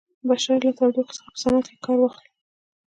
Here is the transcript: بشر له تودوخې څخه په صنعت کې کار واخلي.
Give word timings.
بشر 0.27 0.57
له 0.65 0.71
تودوخې 0.77 1.13
څخه 1.17 1.29
په 1.33 1.37
صنعت 1.43 1.65
کې 1.71 1.77
کار 1.85 1.97
واخلي. 1.99 2.29